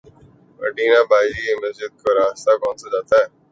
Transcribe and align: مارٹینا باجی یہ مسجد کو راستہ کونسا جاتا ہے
مارٹینا 0.59 0.99
باجی 1.09 1.41
یہ 1.47 1.55
مسجد 1.63 1.91
کو 2.01 2.09
راستہ 2.17 2.51
کونسا 2.61 2.87
جاتا 2.93 3.15
ہے 3.15 3.25